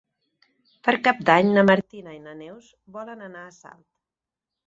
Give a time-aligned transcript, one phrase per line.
[0.87, 3.85] Per Cap d'Any na Martina i na Neus volen anar a Salt.